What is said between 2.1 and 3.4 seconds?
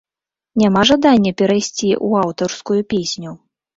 аўтарскую песню?